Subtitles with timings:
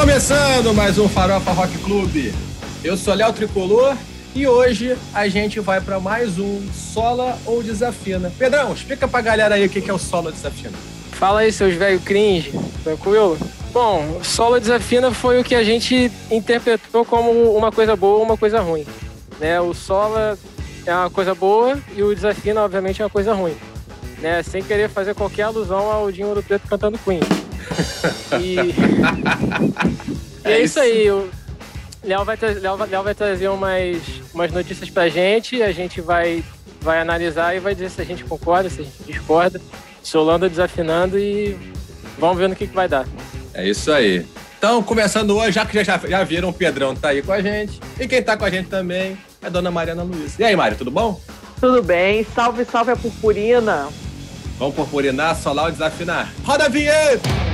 [0.00, 2.32] Começando mais um Farofa Rock Clube.
[2.82, 3.94] Eu sou Léo Tricolor
[4.34, 8.32] e hoje a gente vai para mais um Sola ou Desafina.
[8.38, 10.72] Pedrão, explica pra galera aí o que é o Sola ou Desafina.
[11.12, 12.50] Fala aí, seus velho cringe,
[12.82, 13.38] tranquilo?
[13.74, 18.38] Bom, Sola Desafina foi o que a gente interpretou como uma coisa boa ou uma
[18.38, 18.86] coisa ruim.
[19.38, 19.60] Né?
[19.60, 20.38] O Sola
[20.86, 23.54] é uma coisa boa e o Desafina, obviamente, é uma coisa ruim.
[24.18, 24.42] Né?
[24.42, 27.20] Sem querer fazer qualquer alusão ao Dinho do Preto cantando Queen.
[28.40, 28.56] E...
[30.48, 31.10] e é, isso aí.
[31.10, 31.28] O
[32.02, 32.50] Léo vai, tra...
[32.50, 33.98] Léo vai trazer umas,
[34.32, 36.42] umas notícias pra gente, a gente vai,
[36.80, 39.60] vai analisar e vai dizer se a gente concorda, se a gente discorda.
[40.02, 41.58] Solando desafinando e
[42.18, 43.06] vamos ver no que, que vai dar.
[43.52, 44.26] É isso aí.
[44.56, 47.80] Então, começando hoje, já que já, já viram, o Pedrão tá aí com a gente.
[47.98, 50.38] E quem tá com a gente também é a dona Mariana Luiz.
[50.38, 51.20] E aí, Mário, tudo bom?
[51.60, 52.26] Tudo bem.
[52.34, 53.88] Salve, salve a purpurina.
[54.58, 56.30] Vamos purpurinar, solar ou desafinar?
[56.44, 57.49] Roda a vinheta!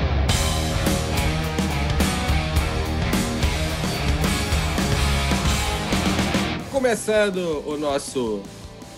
[6.76, 8.42] Começando o nosso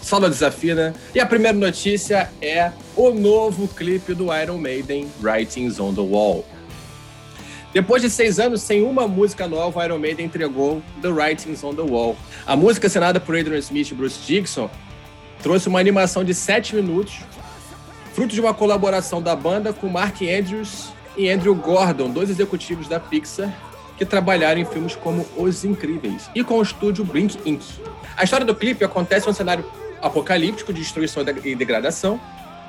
[0.02, 0.92] Solo Desafina.
[1.14, 6.44] E a primeira notícia é o novo clipe do Iron Maiden, Writings on the Wall.
[7.72, 11.82] Depois de seis anos sem uma música nova, Iron Maiden entregou The Writings on the
[11.82, 12.16] Wall.
[12.44, 14.68] A música assinada por Adrian Smith e Bruce Dixon
[15.40, 17.20] trouxe uma animação de sete minutos,
[18.12, 22.98] fruto de uma colaboração da banda com Mark Andrews e Andrew Gordon, dois executivos da
[22.98, 23.56] Pixar,
[23.98, 27.62] que trabalharam em filmes como Os Incríveis, e com o estúdio Blink Inc.
[28.16, 29.64] A história do clipe acontece em um cenário
[30.00, 32.20] apocalíptico de destruição e degradação,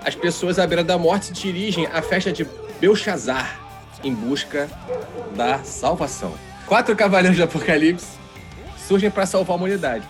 [0.04, 2.48] as pessoas à beira da morte se dirigem à festa de
[2.80, 3.60] Belshazzar
[4.04, 4.70] em busca
[5.36, 6.34] da salvação.
[6.66, 8.08] Quatro cavaleiros do Apocalipse
[8.88, 10.08] surgem para salvar a humanidade.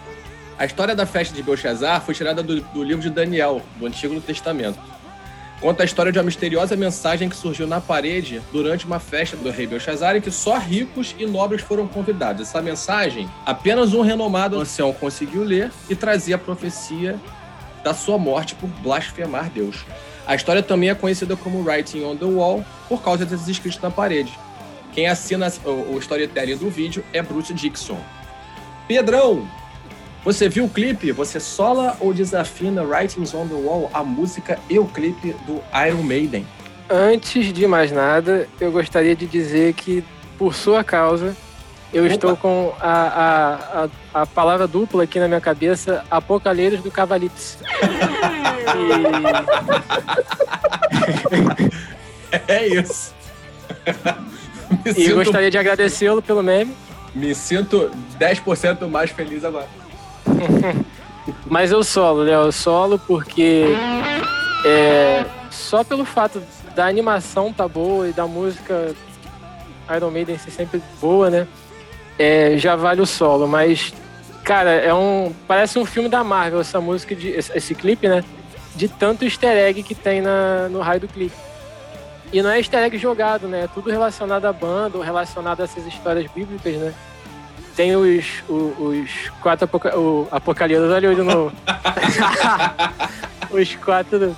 [0.58, 4.20] A história da festa de Belshazzar foi tirada do, do livro de Daniel, do Antigo
[4.22, 4.80] Testamento.
[5.62, 9.52] Conta a história de uma misteriosa mensagem que surgiu na parede durante uma festa do
[9.52, 12.48] rei Belshazzar em que só ricos e nobres foram convidados.
[12.48, 17.20] Essa mensagem, apenas um renomado ancião conseguiu ler e trazia a profecia
[17.84, 19.86] da sua morte por blasfemar Deus.
[20.26, 23.92] A história também é conhecida como Writing on the Wall por causa desses escritos na
[23.92, 24.32] parede.
[24.94, 28.00] Quem assina o, storytelling do vídeo é Bruce Dixon.
[28.88, 29.46] Pedrão,
[30.24, 31.12] você viu o clipe?
[31.12, 36.04] Você sola ou desafina Writings on the Wall, a música e o clipe do Iron
[36.04, 36.46] Maiden?
[36.90, 40.04] Antes de mais nada, eu gostaria de dizer que,
[40.38, 41.36] por sua causa,
[41.94, 42.14] eu Opa.
[42.14, 47.58] estou com a, a, a, a, palavra dupla aqui na minha cabeça, Apocalheiros do Cavalipse.
[52.28, 52.38] e...
[52.52, 53.14] é isso.
[54.86, 55.16] e sinto...
[55.16, 56.76] gostaria de agradecê-lo pelo meme.
[57.16, 59.79] Me sinto 10% mais feliz agora.
[61.46, 63.66] Mas eu solo, Léo, eu solo porque
[64.66, 66.42] é, só pelo fato
[66.76, 68.96] da animação tá boa e da música
[69.96, 71.48] Iron Maiden ser sempre boa, né?
[72.18, 73.94] É, já vale o solo, mas
[74.44, 78.24] cara, é um parece um filme da Marvel essa música de esse, clipe, né?
[78.76, 81.36] De tanto easter egg que tem na, no raio do clipe.
[82.32, 83.64] E não é easter egg jogado, né?
[83.64, 86.94] É tudo relacionado à banda ou relacionado a essas histórias bíblicas, né?
[87.76, 91.52] Tem os, os, os quatro apoca o Apocalipse, olha de novo.
[93.52, 94.36] os quatro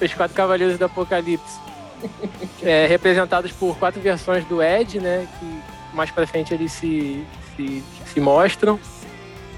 [0.00, 1.58] os quatro cavaleiros do Apocalipse.
[2.62, 5.26] É, representados por quatro versões do Ed, né?
[5.38, 7.24] Que mais pra frente eles se,
[7.56, 8.78] se, se mostram.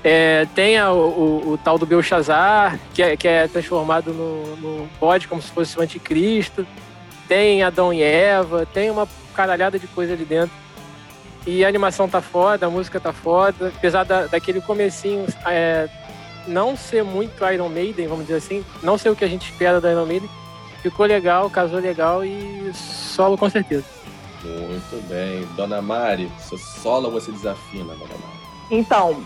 [0.03, 4.89] É, tem a, o, o, tal do Belshazzar, que é, que é transformado no, no
[4.99, 6.67] bode como se fosse o anticristo.
[7.29, 10.55] Tem Adão e Eva, tem uma caralhada de coisa ali dentro.
[11.47, 13.73] E a animação tá foda, a música tá foda.
[13.77, 15.89] Apesar da, daquele comecinho é,
[16.47, 19.81] não ser muito Iron Maiden, vamos dizer assim, não ser o que a gente espera
[19.81, 20.29] da Iron Maiden,
[20.83, 23.85] ficou legal, casou legal e solo com certeza.
[24.43, 25.47] Muito bem.
[25.57, 28.41] Dona Mari, você solo ou você desafina, Dona Mari?
[28.71, 29.23] Então,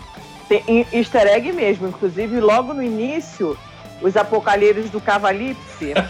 [0.47, 1.87] tem easter egg mesmo.
[1.87, 3.57] Inclusive, logo no início,
[4.01, 5.93] os apocalipses do Cavalipse.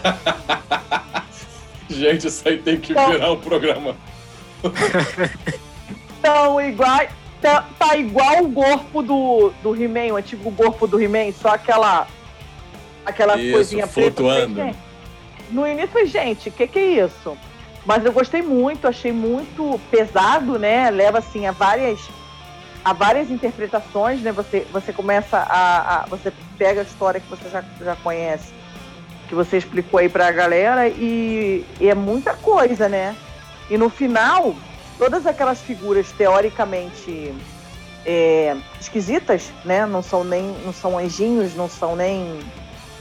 [1.88, 3.10] Gente, isso aí tem que então...
[3.12, 3.94] virar um programa.
[6.16, 7.10] estão iguais.
[7.40, 12.06] Tá, tá, igual o corpo do, do He-Man, o antigo corpo do He-Man, só aquela.
[13.04, 14.54] Aquela isso, coisinha flutuando.
[14.54, 14.76] preta.
[15.50, 17.36] No início foi, gente, o que, que é isso?
[17.84, 20.90] Mas eu gostei muito, achei muito pesado, né?
[20.90, 22.00] Leva assim a várias
[22.84, 24.30] a várias interpretações, né?
[24.30, 28.52] Você, você começa a, a, Você pega a história que você já, já conhece,
[29.28, 33.16] que você explicou aí pra galera, e, e é muita coisa, né?
[33.68, 34.54] E no final,
[34.98, 37.34] todas aquelas figuras teoricamente
[38.04, 39.84] é, esquisitas, né?
[39.86, 42.38] Não são nem não são anjinhos, não são nem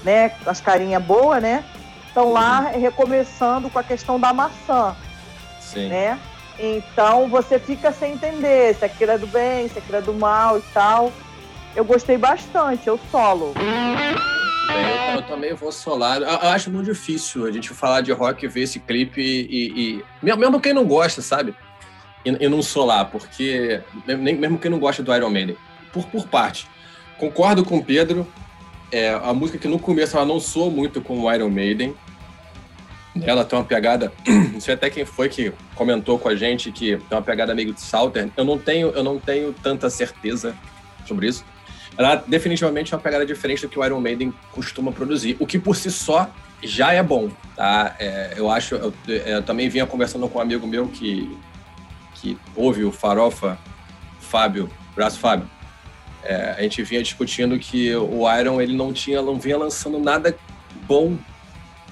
[0.04, 1.64] né, as carinhas boas, né?
[2.08, 4.96] Estão lá recomeçando com a questão da maçã,
[5.60, 5.90] Sim.
[5.90, 6.20] né?
[6.58, 10.58] Então você fica sem entender se aquilo é do bem, se aquilo é do mal
[10.58, 11.12] e tal.
[11.76, 13.54] Eu gostei bastante, eu solo.
[13.54, 16.22] Bem, eu, eu, também vou solar.
[16.22, 20.02] Eu, eu, acho muito difícil a gente falar de rock, ver esse clipe e.
[20.24, 21.54] e mesmo quem não gosta, sabe?
[22.26, 23.82] E, não solar, porque.
[24.06, 25.56] Mesmo quem não gosta do Iron Maiden.
[25.94, 26.68] Por, por parte.
[27.18, 28.28] Concordo com o Pedro.
[28.92, 31.96] É, a música que no começo ela não soa muito com o Iron Maiden.
[33.22, 34.12] Ela tem uma pegada.
[34.52, 37.74] Não sei até quem foi que comentou com a gente que tem uma pegada meio
[37.74, 38.30] de Southern.
[38.36, 40.54] Eu não tenho, eu não tenho tanta certeza
[41.06, 41.46] sobre isso.
[41.98, 45.58] Ela definitivamente é uma pegada diferente do que o Iron Maiden costuma produzir, o que
[45.58, 46.30] por si só
[46.62, 47.96] já é bom, tá?
[48.00, 51.38] É, eu acho, eu, eu, também vinha conversando com um amigo meu que,
[52.16, 53.58] que ouve o Farofa,
[54.20, 55.50] Fábio, braço Fábio.
[56.24, 60.36] É, a gente vinha discutindo que o Iron ele não tinha, não vinha lançando nada
[60.88, 61.16] bom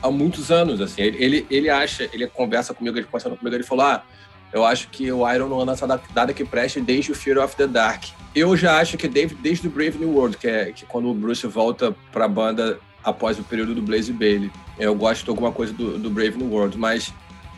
[0.01, 1.01] há muitos anos, assim.
[1.01, 4.03] Ele, ele acha, ele conversa comigo, ele conversando comigo, ele falou, ah,
[4.51, 7.67] eu acho que o Iron não lança nada que preste desde o Fear of the
[7.67, 8.05] Dark.
[8.35, 11.13] Eu já acho que desde, desde o Brave New World, que é que quando o
[11.13, 14.49] Bruce volta para a banda após o período do Blaze Bailey.
[14.79, 17.13] Eu gosto de alguma coisa do, do Brave New World, mas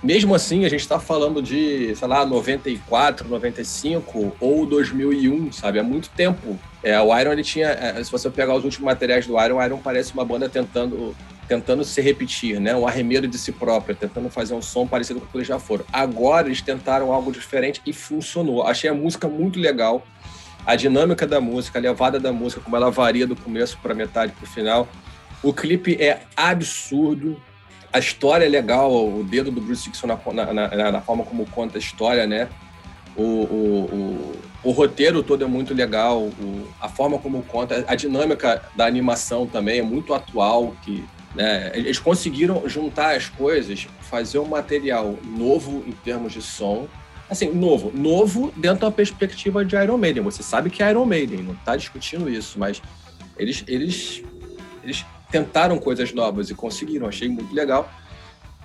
[0.05, 5.79] mesmo assim a gente está falando de, sei lá, 94, 95 ou 2001, sabe?
[5.79, 6.59] Há muito tempo.
[6.83, 9.63] É, o Iron, ele tinha, é, se você pegar os últimos materiais do Iron, o
[9.63, 11.15] Iron parece uma banda tentando
[11.47, 12.75] tentando se repetir, né?
[12.75, 15.59] Um arremedo de si própria, tentando fazer um som parecido com o que eles já
[15.59, 15.85] foram.
[15.93, 18.63] Agora eles tentaram algo diferente e funcionou.
[18.63, 20.03] Achei a música muito legal
[20.65, 24.31] a dinâmica da música, a levada da música, como ela varia do começo para metade
[24.31, 24.87] para o final.
[25.43, 27.39] O clipe é absurdo,
[27.95, 31.45] a história é legal, o dedo do Bruce Dixon na, na, na, na forma como
[31.45, 32.49] conta a história, né?
[33.15, 37.95] O, o, o, o roteiro todo é muito legal, o, a forma como conta, a
[37.95, 44.39] dinâmica da animação também é muito atual, que né, eles conseguiram juntar as coisas, fazer
[44.39, 46.89] um material novo em termos de som,
[47.27, 47.91] Assim, novo.
[47.91, 50.21] Novo dentro da perspectiva de Iron Maiden.
[50.21, 52.79] Você sabe que é Iron Maiden, não está discutindo isso, mas
[53.35, 54.21] eles, eles,
[54.83, 55.03] eles
[55.35, 57.07] tentaram coisas novas e conseguiram.
[57.07, 57.91] Achei muito legal.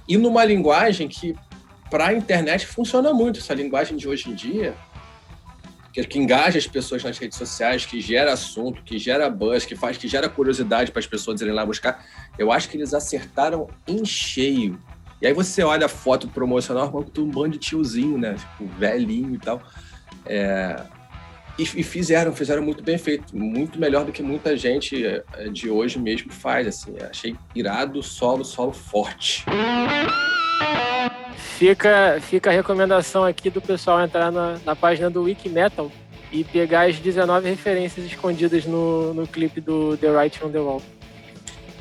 [0.07, 1.35] E numa linguagem que,
[1.91, 3.41] para a internet, funciona muito.
[3.41, 4.75] Essa linguagem de hoje em dia,
[5.93, 9.75] que, que, engaja as pessoas nas redes sociais, que gera assunto, que gera buzz, que
[9.75, 12.07] faz, que gera curiosidade para as pessoas irem lá buscar.
[12.39, 14.81] Eu acho que eles acertaram em cheio
[15.21, 18.35] e aí você olha a foto promocional, com um bando de tiozinho, né?
[18.35, 19.61] Tipo, velhinho e tal.
[20.25, 20.83] É...
[21.61, 23.37] E, e, fizeram, fizeram muito bem feito.
[23.37, 25.23] Muito melhor do que muita gente é,
[25.53, 26.95] de hoje mesmo faz, assim.
[27.11, 29.45] Achei irado, solo, solo forte.
[31.59, 35.93] Fica, fica a recomendação aqui do pessoal entrar na, na página do Wikimetal
[36.33, 40.83] e pegar as 19 referências escondidas no, no clipe do The Right on the Wall.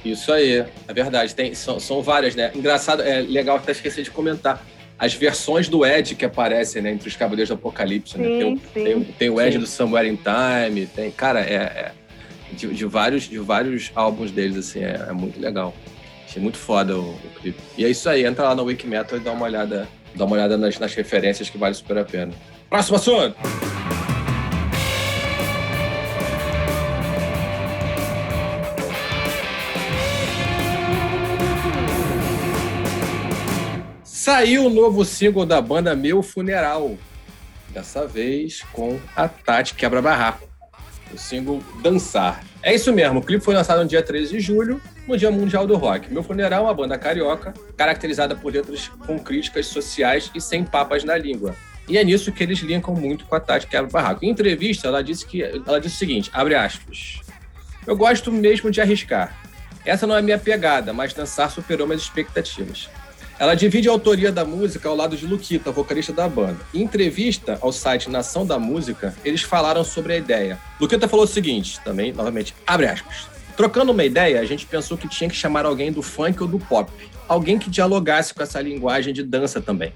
[0.04, 1.34] Isso aí, é verdade.
[1.34, 2.52] Tem, são, são várias, né?
[2.54, 4.62] Engraçado, é legal até esquecer de comentar.
[5.00, 8.28] As versões do Ed que aparecem né, entre os Cavaleiros do Apocalipse, sim, né?
[8.28, 9.60] Tem, tem, tem o Ed sim.
[9.60, 11.10] do Somewhere in Time, tem.
[11.10, 11.92] Cara, é, é
[12.51, 15.74] de, de, vários, de vários álbuns deles, assim, é, é muito legal.
[16.28, 17.60] Achei muito foda o, o, clipe.
[17.78, 20.57] E é isso aí, entra lá no Wikimetal e dá uma olhada, dá uma olhada
[20.57, 22.34] nas, nas referências que vale super a pena.
[22.69, 23.36] Próximo assunto!
[34.30, 36.95] Saiu o novo single da banda Meu Funeral.
[37.69, 40.48] Dessa vez com a Tati Quebra Barraco.
[41.12, 42.44] O single Dançar.
[42.62, 45.66] É isso mesmo, o clipe foi lançado no dia 13 de julho, no Dia Mundial
[45.66, 46.14] do Rock.
[46.14, 51.04] Meu Funeral é uma banda carioca, caracterizada por letras com críticas sociais e sem papas
[51.04, 51.56] na língua.
[51.88, 54.24] E é nisso que eles linkam muito com a Tati Quebra Barraco.
[54.24, 57.19] Em entrevista, ela disse que ela disse o seguinte, abre aspas.
[57.88, 59.36] Eu gosto mesmo de arriscar.
[59.83, 62.88] Essa não é minha pegada, mas dançar superou minhas expectativas.
[63.40, 66.58] Ela divide a autoria da música ao lado de Luquita, vocalista da banda.
[66.74, 70.60] Em entrevista ao site Nação da Música, eles falaram sobre a ideia.
[70.78, 73.30] Luquita falou o seguinte, também, novamente, abre aspas.
[73.56, 76.60] Trocando uma ideia, a gente pensou que tinha que chamar alguém do funk ou do
[76.60, 76.92] pop.
[77.30, 79.94] Alguém que dialogasse com essa linguagem de dança também.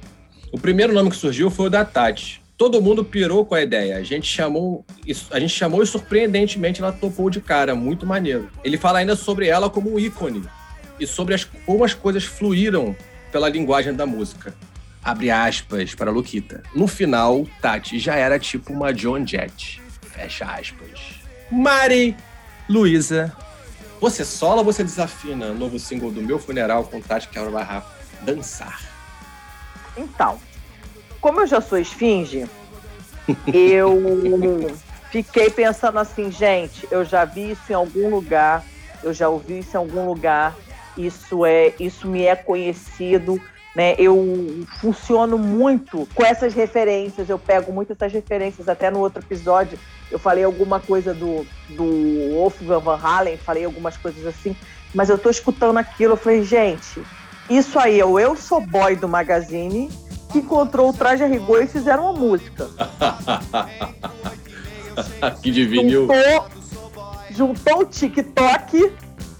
[0.50, 2.42] O primeiro nome que surgiu foi o da Tati.
[2.58, 3.98] Todo mundo pirou com a ideia.
[3.98, 4.86] A gente chamou,
[5.32, 8.50] a gente chamou e surpreendentemente ela topou de cara, muito maneiro.
[8.64, 10.44] Ele fala ainda sobre ela como um ícone
[10.98, 12.96] e sobre as, como as coisas fluíram
[13.34, 14.54] pela linguagem da música.
[15.04, 16.62] Abre aspas para Luquita.
[16.74, 19.82] No final, Tati já era tipo uma John Jett.
[20.04, 21.20] Fecha aspas.
[21.52, 22.16] Mari,
[22.70, 23.36] Luísa,
[24.00, 25.52] você sola ou você desafina?
[25.52, 27.90] Novo single do meu funeral com Tati Quebra Barraco.
[28.22, 28.80] Dançar.
[29.98, 30.40] Então,
[31.20, 32.46] como eu já sou esfinge,
[33.52, 34.78] eu
[35.12, 38.63] fiquei pensando assim, gente, eu já vi isso em algum lugar,
[39.04, 40.56] eu já ouvi isso em algum lugar,
[40.98, 43.40] isso é, isso me é conhecido.
[43.76, 48.70] Né, eu funciono muito com essas referências, eu pego muito essas referências.
[48.70, 49.80] Até no outro episódio
[50.12, 54.56] eu falei alguma coisa do, do Wolfgang Van Halen, falei algumas coisas assim,
[54.94, 57.02] mas eu tô escutando aquilo, eu falei, gente,
[57.50, 59.90] isso aí é o Eu Sou Boy do Magazine
[60.34, 62.68] que encontrou o traje a rigor e fizeram uma música.
[65.42, 66.08] que divinil.
[66.08, 66.48] Juntou,
[67.30, 68.92] juntou o TikTok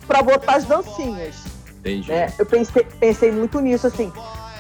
[0.08, 1.36] para botar as dancinhas.
[1.80, 2.10] Entendi.
[2.10, 2.32] Né?
[2.38, 4.12] Eu pensei, pensei muito nisso, assim.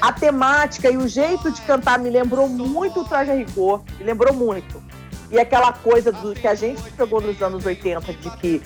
[0.01, 4.03] A temática e o jeito de cantar me lembrou muito o Traje a Rigor, me
[4.03, 4.83] lembrou muito.
[5.31, 8.61] E aquela coisa do que a gente pegou nos anos 80, de que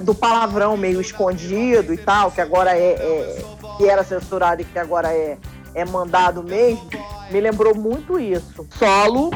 [0.00, 3.44] do palavrão meio escondido e tal, que agora é, é
[3.76, 5.36] que era censurado e que agora é,
[5.74, 6.88] é mandado mesmo,
[7.30, 8.66] me lembrou muito isso.
[8.78, 9.30] Solo.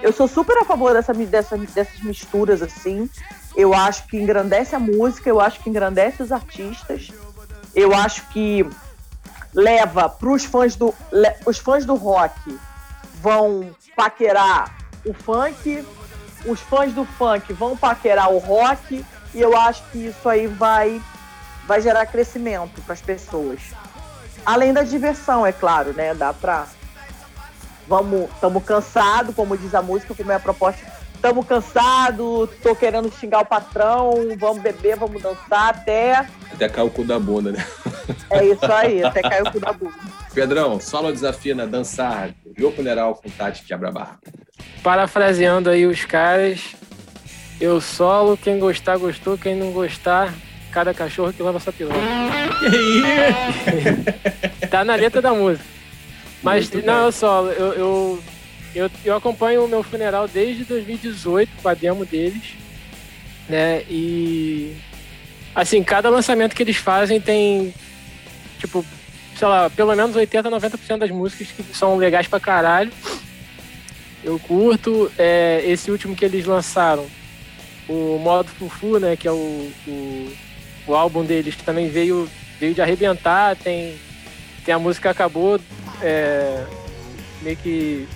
[0.00, 3.10] Eu sou super a favor dessa, dessa, dessas misturas assim.
[3.54, 7.10] Eu acho que engrandece a música, eu acho que engrandece os artistas.
[7.74, 8.66] Eu acho que
[9.54, 10.94] leva para os fãs do
[11.44, 12.58] os fãs do rock
[13.20, 15.86] vão paquerar o funk,
[16.46, 19.04] os fãs do funk vão paquerar o rock
[19.34, 21.02] e eu acho que isso aí vai
[21.66, 23.60] vai gerar crescimento para as pessoas.
[24.44, 26.14] Além da diversão, é claro, né?
[26.14, 26.66] Dá para
[27.86, 33.08] vamos, estamos cansados, como diz a música, como é a proposta estamos cansados, tô querendo
[33.12, 36.26] xingar o patrão, vamos beber, vamos dançar até.
[36.52, 37.64] Até cair o cu da bunda, né?
[38.28, 39.94] É isso aí, até cair o cu da bunda.
[40.34, 44.18] Pedrão, solo desafina dançar, jogo funeral com Tati quebra-barra.
[44.82, 46.74] Parafraseando aí os caras,
[47.60, 50.34] eu solo, quem gostar, gostou, quem não gostar,
[50.72, 52.00] cada cachorro que leva sua piloto.
[54.68, 55.64] tá na letra da música.
[56.42, 57.04] Mas Muito não, bem.
[57.04, 58.22] eu solo, eu, eu
[58.74, 62.54] eu, eu acompanho o meu funeral desde 2018 com a demo deles,
[63.48, 63.82] né?
[63.88, 64.76] E
[65.54, 67.74] assim, cada lançamento que eles fazem tem
[68.58, 68.84] tipo,
[69.36, 72.92] sei lá, pelo menos 80, 90% das músicas que são legais pra caralho.
[74.24, 75.10] Eu curto.
[75.18, 77.06] É, esse último que eles lançaram,
[77.88, 79.16] o Modo Fufu, né?
[79.16, 80.32] Que é o, o,
[80.86, 83.56] o álbum deles, que também veio, veio de arrebentar.
[83.56, 83.98] Tem,
[84.64, 85.60] tem a música Acabou,
[86.00, 86.64] é,
[87.42, 88.08] meio que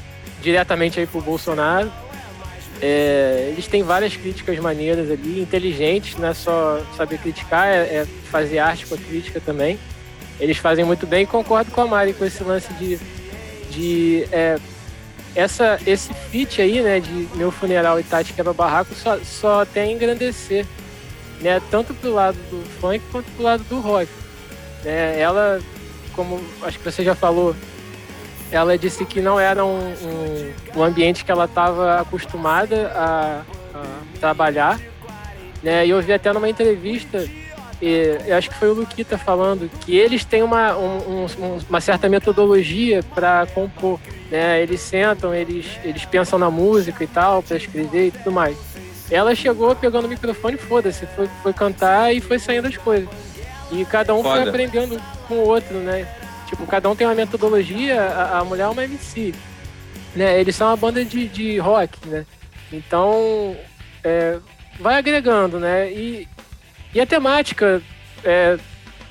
[0.42, 1.90] diretamente aí pro Bolsonaro.
[2.80, 8.06] É, eles têm várias críticas maneiras ali, inteligentes, não é só saber criticar, é, é,
[8.30, 9.78] fazer arte com a crítica também.
[10.38, 12.98] Eles fazem muito bem e concordo com a Mari com esse lance de,
[13.70, 14.58] de é,
[15.34, 19.92] essa, esse feat aí, né, de Meu Funeral e Tati Quebra Barraco só, só tem
[19.92, 20.66] engrandecer,
[21.40, 24.10] né, tanto pro lado do funk quanto pro lado do rock.
[24.84, 25.60] É, ela,
[26.14, 27.56] como acho que você já falou,
[28.50, 33.42] ela disse que não era um, um, um ambiente que ela estava acostumada a,
[33.74, 33.84] a,
[34.20, 34.80] trabalhar.
[35.62, 35.86] Né?
[35.86, 37.26] E eu vi até numa entrevista,
[37.82, 41.26] e, eu acho que foi o Luquita falando, que eles têm uma, um,
[41.68, 43.98] uma certa metodologia para compor.
[44.30, 44.62] Né?
[44.62, 48.56] Eles sentam, eles, eles pensam na música e tal, para escrever e tudo mais.
[49.10, 53.08] Ela chegou pegando o microfone, foda-se, foi, foi cantar e foi saindo as coisas.
[53.70, 54.40] E cada um Foda.
[54.40, 56.06] foi aprendendo com o outro, né?
[56.46, 59.34] Tipo, cada um tem uma metodologia, a, a mulher é uma MC.
[60.14, 60.40] Né?
[60.40, 62.24] Eles são uma banda de, de rock, né?
[62.72, 63.56] Então,
[64.02, 64.38] é,
[64.80, 65.92] vai agregando, né?
[65.92, 66.28] E,
[66.94, 67.82] e a temática
[68.24, 68.58] é,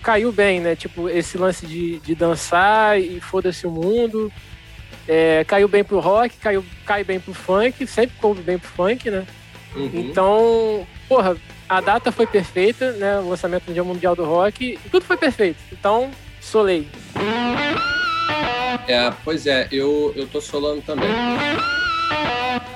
[0.01, 0.75] caiu bem, né?
[0.75, 4.31] Tipo, esse lance de, de dançar e foda-se o mundo.
[5.07, 9.09] É, caiu bem pro rock, caiu, cai bem pro funk, sempre coube bem pro funk,
[9.09, 9.25] né?
[9.75, 9.91] Uhum.
[9.93, 11.37] Então, porra,
[11.67, 13.19] a data foi perfeita, né?
[13.19, 15.59] O lançamento do Dia Mundial do Rock, tudo foi perfeito.
[15.71, 16.11] Então,
[16.45, 16.87] solei.
[18.87, 21.09] É, pois é, eu, eu tô solando também.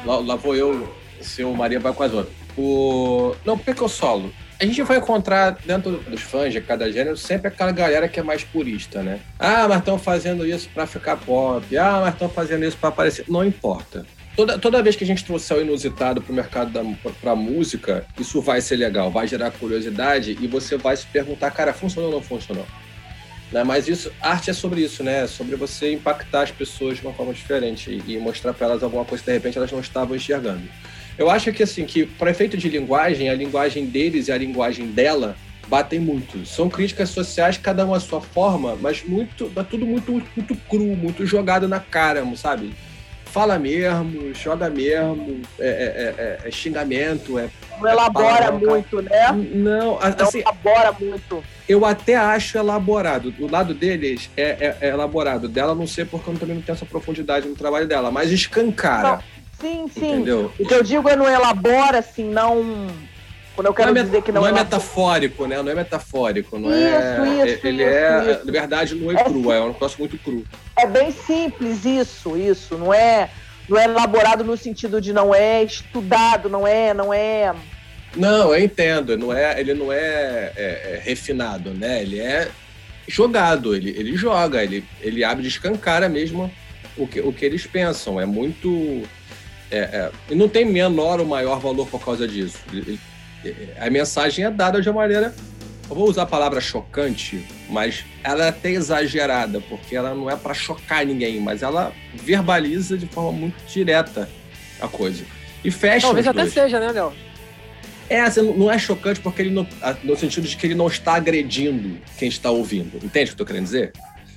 [0.05, 2.35] Lá, lá vou eu, seu Maria vai com as outras.
[2.57, 3.35] O...
[3.45, 4.33] Não, por que eu solo?
[4.59, 8.23] A gente vai encontrar dentro dos fãs de cada gênero sempre aquela galera que é
[8.23, 9.21] mais purista, né?
[9.37, 11.77] Ah, mas estão fazendo isso para ficar pop.
[11.77, 13.23] Ah, mas estão fazendo isso para aparecer.
[13.29, 14.05] Não importa.
[14.35, 16.81] Toda, toda vez que a gente trouxer o inusitado para o mercado da
[17.21, 21.73] pra música, isso vai ser legal, vai gerar curiosidade e você vai se perguntar, cara,
[21.73, 22.65] funcionou ou não funcionou?
[23.51, 23.63] Né?
[23.63, 25.23] Mas isso, arte é sobre isso, né?
[25.23, 29.05] É sobre você impactar as pessoas de uma forma diferente e, mostrar para elas alguma
[29.05, 30.63] coisa que de repente elas não estavam enxergando.
[31.17, 34.87] Eu acho que assim que para efeito de linguagem, a linguagem deles e a linguagem
[34.87, 35.35] dela
[35.67, 36.45] batem muito.
[36.45, 40.95] São críticas sociais, cada uma à sua forma, mas muito, tá tudo muito, muito cru,
[40.95, 42.71] muito jogado na cara, sabe?
[43.31, 47.49] Fala mesmo, joga mesmo, é, é, é, é xingamento, é.
[47.79, 49.31] Não elabora muito, né?
[49.31, 53.31] Não, assim, não elabora muito eu até acho elaborado.
[53.39, 55.47] O lado deles é, é, é elaborado.
[55.47, 59.17] Dela, não sei porque eu também não tenho essa profundidade no trabalho dela, mas escancara.
[59.17, 59.39] Não.
[59.61, 60.13] Sim, sim.
[60.13, 60.51] Entendeu?
[60.57, 62.87] O que eu digo é não elabora, assim, não
[63.59, 65.61] Quando eu quero não é dizer que não, não é, é metafórico, né?
[65.61, 67.51] Não é metafórico, não isso, é.
[67.51, 68.45] Isso, ele isso, é, isso.
[68.45, 70.45] na verdade, não é, é cru, é um negócio muito cru.
[70.77, 72.77] É bem simples isso, isso.
[72.77, 73.29] Não é,
[73.67, 77.53] não é elaborado no sentido de não é estudado, não é, não é.
[78.15, 79.17] Não, eu entendo.
[79.17, 82.01] Não é, ele não é, é, é refinado, né?
[82.01, 82.47] Ele é
[83.09, 83.75] jogado.
[83.75, 84.63] Ele, ele joga.
[84.63, 86.49] Ele, ele abre de escancara mesmo
[86.95, 88.21] o que, o que eles pensam.
[88.21, 89.03] É muito
[89.69, 92.57] é, é, e não tem menor ou maior valor por causa disso.
[92.71, 92.97] Ele,
[93.79, 95.33] a mensagem é dada de uma maneira.
[95.89, 100.35] Eu vou usar a palavra chocante, mas ela é até exagerada, porque ela não é
[100.35, 104.29] para chocar ninguém, mas ela verbaliza de forma muito direta
[104.79, 105.23] a coisa.
[105.63, 106.05] E fecha.
[106.05, 107.11] Talvez até seja, né, Léo?
[108.09, 109.67] É, assim, não é chocante porque ele não,
[110.03, 112.97] no sentido de que ele não está agredindo quem está ouvindo.
[112.97, 113.93] Entende o que eu estou querendo dizer?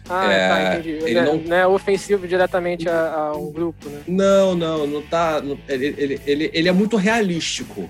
[0.09, 0.91] Ah, é, tá, entendi.
[1.05, 4.01] Ele não, não é ofensivo diretamente a, a, um grupo, né?
[4.07, 5.43] Não, não, não tá.
[5.69, 7.89] Ele, ele, ele, ele, é muito realístico.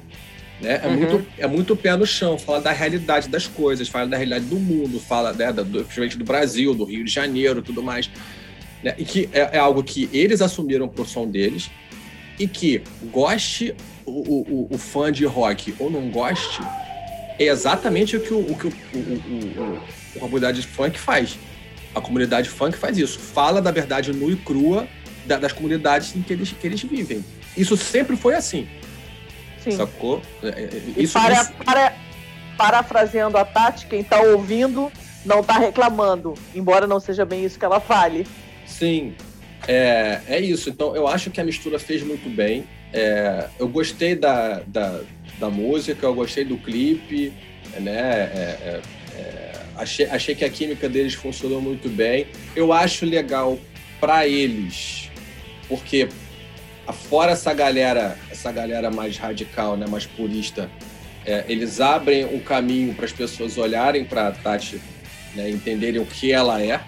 [0.62, 0.80] Né?
[0.82, 0.96] É, uhum.
[0.96, 4.56] muito, é muito pé no chão, fala da realidade das coisas, fala da realidade do
[4.56, 8.08] mundo, fala né, do, principalmente do Brasil, do Rio de Janeiro tudo mais.
[8.82, 8.94] Né?
[8.96, 11.70] E que é, é algo que eles assumiram pro som deles,
[12.38, 13.74] e que goste
[14.06, 16.62] o, o, o, fã de rock ou não goste,
[17.38, 19.82] é exatamente o que o, o, que o, o,
[20.16, 21.36] a comunidade de funk faz
[21.94, 23.18] a comunidade funk faz isso.
[23.18, 24.88] Fala da verdade nua e crua
[25.26, 27.24] da, das comunidades em que eles, que eles vivem.
[27.56, 28.66] Isso sempre foi assim.
[29.62, 29.72] Sim.
[29.72, 30.20] Sacou?
[30.42, 31.52] É, é, isso, para, isso...
[31.64, 31.94] Para,
[32.56, 34.90] parafraseando a Tati, quem está ouvindo
[35.24, 38.26] não está reclamando, embora não seja bem isso que ela fale.
[38.66, 39.14] Sim,
[39.66, 40.68] é, é isso.
[40.68, 42.64] Então, eu acho que a mistura fez muito bem.
[42.92, 45.00] É, eu gostei da, da,
[45.38, 47.32] da, música, eu gostei do clipe,
[47.80, 47.92] né?
[47.92, 48.80] É, é,
[49.16, 52.26] é Achei, achei que a química deles funcionou muito bem.
[52.54, 53.58] Eu acho legal
[54.00, 55.10] para eles,
[55.68, 56.08] porque
[56.90, 60.70] fora essa galera, essa galera mais radical, né, mais purista,
[61.24, 64.80] é, eles abrem um caminho para as pessoas olharem para a Tati,
[65.34, 66.80] né, entenderem o que ela é,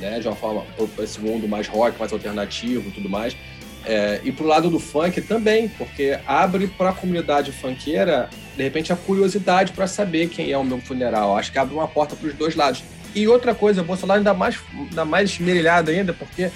[0.00, 0.64] né, de uma forma
[1.02, 3.36] esse mundo mais rock, mais alternativo, tudo mais.
[3.84, 8.92] É, e pro lado do funk também, porque abre para a comunidade funkeira, de repente,
[8.92, 11.36] a curiosidade para saber quem é o meu funeral.
[11.36, 12.82] Acho que abre uma porta para os dois lados.
[13.14, 16.50] E outra coisa, Bolsonaro ainda mais, ainda mais esmerilhado ainda, porque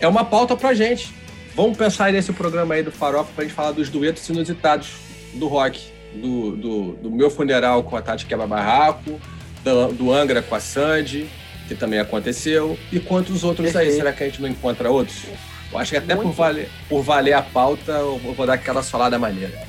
[0.00, 1.12] é uma pauta para gente.
[1.54, 4.96] Vamos pensar nesse programa aí do Farofa para a gente falar dos duetos inusitados
[5.34, 5.94] do rock.
[6.14, 9.20] Do, do, do meu funeral com a Tati Quebra Barraco,
[9.64, 11.28] do, do Angra com a Sandy,
[11.66, 13.90] que também aconteceu, e quantos outros aí?
[13.90, 15.24] Será que a gente não encontra outros?
[15.72, 19.18] Eu acho que até por valer, por valer a pauta, eu vou dar aquela solada
[19.18, 19.60] maneira.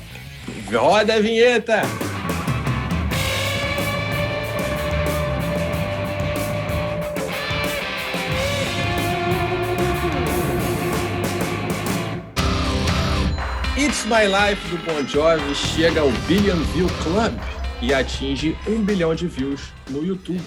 [0.72, 1.82] Roda a vinheta!
[14.06, 17.34] My Life do Bon Jovi chega ao Billion View Club
[17.82, 20.40] e atinge um bilhão de views no YouTube.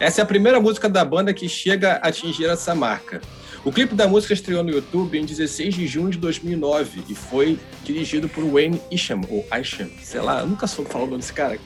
[0.00, 3.20] Essa é a primeira música da banda que chega a atingir essa marca.
[3.64, 7.60] O clipe da música estreou no YouTube em 16 de junho de 2009 e foi
[7.84, 11.60] dirigido por Wayne Isham, ou Isham, sei lá, nunca soube falar o nome desse cara.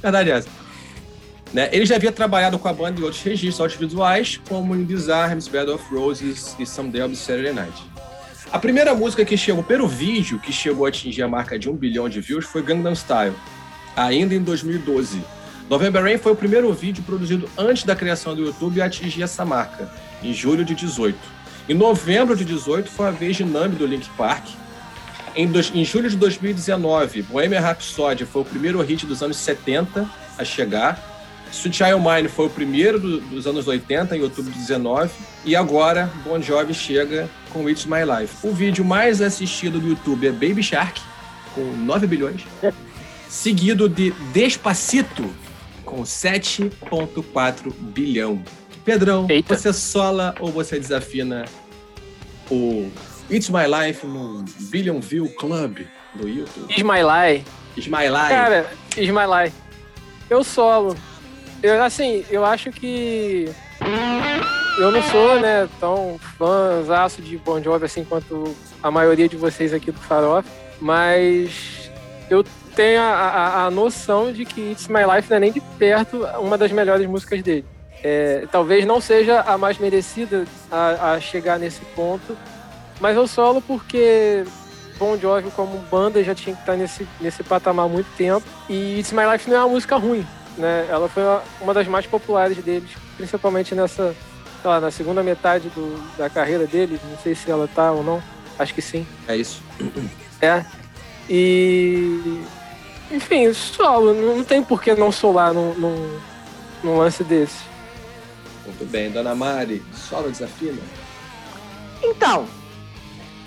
[0.00, 0.48] Verdade é essa.
[1.52, 1.68] Né?
[1.72, 5.70] Ele já havia trabalhado com a banda em outros registros audiovisuais, como em Bizarre, Bed
[5.70, 7.93] of Roses e Someday of Saturday Night.
[8.54, 11.74] A primeira música que chegou pelo vídeo, que chegou a atingir a marca de um
[11.74, 13.34] bilhão de views, foi Gangnam Style,
[13.96, 15.24] ainda em 2012.
[15.68, 19.44] November Rain foi o primeiro vídeo produzido antes da criação do YouTube a atingir essa
[19.44, 19.90] marca
[20.22, 21.18] em julho de 18.
[21.68, 24.46] Em novembro de 18 foi a vez de Nami do Link Park.
[25.34, 30.08] Em, dois, em julho de 2019, Bohemian Rhapsody foi o primeiro hit dos anos 70
[30.38, 31.13] a chegar.
[31.52, 35.10] Sweet Child Mine foi o primeiro do, dos anos 80, em outubro de 19.
[35.44, 38.46] E agora, Bon Jovi chega com It's My Life.
[38.46, 41.00] O vídeo mais assistido do YouTube é Baby Shark,
[41.54, 42.42] com 9 bilhões.
[43.28, 45.28] seguido de Despacito,
[45.84, 48.42] com 7,4 bilhão.
[48.84, 49.56] Pedrão, Eita.
[49.56, 51.46] você sola ou você desafina
[52.50, 52.90] o
[53.30, 55.80] It's My Life no Billion View Club
[56.14, 56.70] do YouTube?
[56.70, 57.44] It's My Life.
[57.76, 58.28] It's My Life.
[58.28, 59.56] Cara, It's My Life.
[60.28, 60.96] Eu solo.
[61.64, 63.50] Eu, assim, eu acho que
[64.76, 69.72] eu não sou, né, tão fãzaço de Bon Jovi assim quanto a maioria de vocês
[69.72, 70.46] aqui do Farof,
[70.78, 71.90] mas
[72.28, 72.44] eu
[72.76, 76.26] tenho a, a, a noção de que It's My Life não é nem de perto
[76.38, 77.64] uma das melhores músicas dele.
[78.02, 82.36] É, talvez não seja a mais merecida a, a, chegar nesse ponto,
[83.00, 84.44] mas eu solo porque
[84.98, 88.98] Bon Jovi como banda já tinha que estar nesse, nesse patamar há muito tempo e
[88.98, 90.86] It's My Life não é uma música ruim, né?
[90.88, 91.22] Ela foi
[91.60, 94.14] uma das mais populares deles, principalmente nessa,
[94.64, 98.22] lá, na segunda metade do, da carreira dele, não sei se ela tá ou não,
[98.58, 99.06] acho que sim.
[99.28, 99.62] É isso.
[100.40, 100.64] É.
[101.28, 102.42] E
[103.10, 104.14] enfim, solo.
[104.14, 106.20] Não tem por que não solar num, num,
[106.82, 107.62] num lance desse.
[108.64, 110.80] Muito bem, dona Mari, solo desafina?
[112.02, 112.46] Então,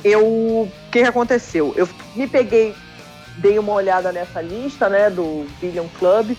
[0.04, 0.26] eu.
[0.26, 1.74] O que, que aconteceu?
[1.76, 2.76] Eu me peguei,
[3.38, 6.36] dei uma olhada nessa lista, né, do Billion Club,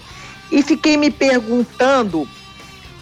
[0.50, 2.28] e fiquei me perguntando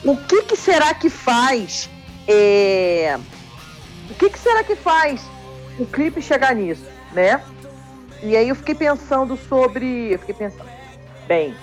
[0.04, 1.88] o que, que será que faz.
[2.28, 3.18] É,
[4.10, 5.22] o que, que será que faz
[5.78, 7.42] o clipe chegar nisso, né?
[8.22, 10.12] E aí eu fiquei pensando sobre.
[10.12, 10.68] Eu fiquei pensando,
[11.26, 11.54] bem,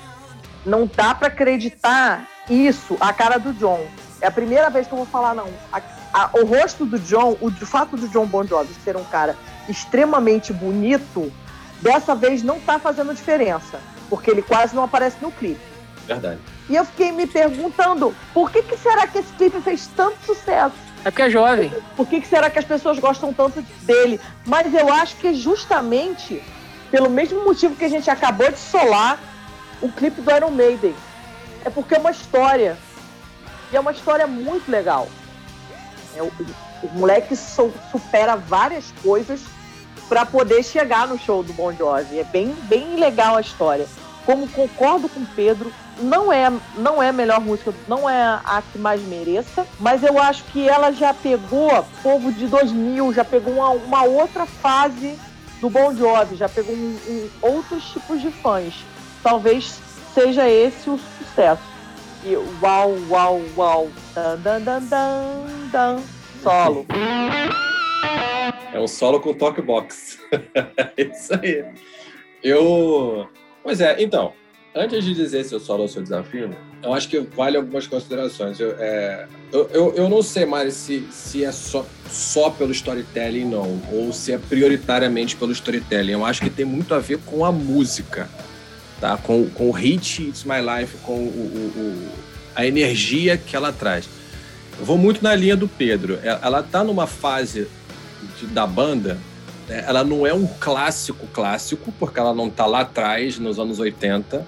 [0.66, 3.86] não dá para acreditar isso a cara do John.
[4.22, 5.50] É a primeira vez que eu vou falar, não.
[5.72, 5.82] A,
[6.14, 9.36] a, o rosto do John, o, o fato do John Bon Jovi ser um cara
[9.68, 11.32] extremamente bonito,
[11.82, 13.80] dessa vez não tá fazendo diferença.
[14.10, 15.73] Porque ele quase não aparece no clipe.
[16.06, 16.40] Verdade.
[16.70, 20.76] E eu fiquei me perguntando, por que, que será que esse clipe fez tanto sucesso?
[21.06, 21.72] É porque é jovem.
[21.96, 24.20] Por que, que será que as pessoas gostam tanto dele?
[24.46, 26.42] Mas eu acho que é justamente
[26.90, 29.20] pelo mesmo motivo que a gente acabou de solar
[29.82, 30.96] o clipe do Iron Maiden.
[31.66, 32.78] É porque é uma história.
[33.72, 35.10] E é uma história muito legal.
[36.16, 36.32] É, o,
[36.84, 39.42] o moleque so, supera várias coisas
[40.08, 42.20] para poder chegar no show do Bon Jovi.
[42.20, 43.88] É bem, bem legal a história.
[44.26, 48.62] Como concordo com o Pedro, não é, não é a melhor música, não é a
[48.72, 53.54] que mais mereça, mas eu acho que ela já pegou povo de 2000, já pegou
[53.54, 55.18] uma, uma outra fase
[55.62, 58.74] do Bon Jovi, já pegou um, um, outros tipos de fãs.
[59.22, 59.80] Talvez
[60.14, 61.62] seja esse o sucesso.
[62.26, 66.04] E uau, uau, uau, dan, dan, dan, dan, dan
[66.42, 66.86] solo.
[68.74, 70.20] É um solo com toque box.
[70.98, 71.66] é isso aí.
[72.44, 73.30] Eu.
[73.64, 74.34] Pois é, então,
[74.76, 77.88] antes de dizer se eu solo ou se eu desafio, eu acho que vale algumas
[77.88, 78.60] considerações.
[78.60, 83.46] Eu, é, eu, eu, eu, não sei mais se, se é só, só pelo storytelling,
[83.46, 86.14] não, ou se é prioritariamente pelo storytelling.
[86.14, 88.30] Eu acho que tem muito a ver com a música,
[89.00, 89.18] tá?
[89.18, 93.72] com, com o hit It's My Life, com o, o, o a energia que ela
[93.72, 94.08] traz.
[94.80, 96.20] Eu vou muito na linha do Pedro.
[96.24, 97.68] Ela está numa fase
[98.40, 99.18] de, da banda
[99.68, 99.84] né?
[99.88, 104.46] ela não é um clássico clássico, porque ela não está lá atrás, nos anos 80.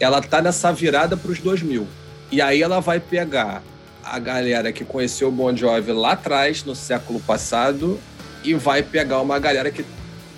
[0.00, 1.86] Ela está nessa virada para os 2000.
[2.30, 3.62] E aí ela vai pegar
[4.04, 7.98] a galera que conheceu o Bon Jovi lá atrás, no século passado,
[8.44, 9.84] e vai pegar uma galera que,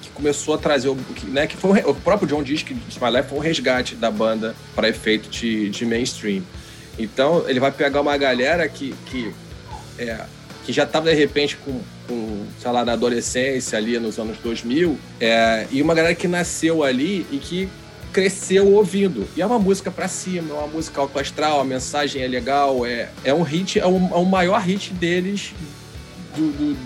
[0.03, 2.77] que começou a trazer o que, né, que foi o, o próprio John diz que
[2.89, 6.43] Smiley foi um resgate da banda para efeito de, de mainstream.
[6.99, 9.33] Então ele vai pegar uma galera que, que
[9.99, 10.25] é,
[10.65, 14.99] que já estava de repente com, com, sei lá, na adolescência ali nos anos 2000,
[15.21, 17.69] é, e uma galera que nasceu ali e que
[18.13, 19.27] cresceu ouvindo.
[19.37, 22.85] E é uma música para cima, é uma música alto astral, a mensagem é legal,
[22.85, 25.53] é, é um hit, é, um, é o maior hit deles
[26.37, 26.79] do, do,